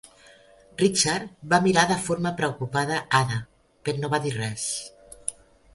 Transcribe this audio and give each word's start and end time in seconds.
Richard 0.81 1.35
va 1.51 1.59
mirar 1.67 1.83
de 1.91 1.97
forma 2.07 2.33
preocupada 2.41 2.99
Ada, 3.21 3.39
però 3.87 4.01
no 4.05 4.13
va 4.17 4.23
dir 4.27 4.37
res. 4.41 4.67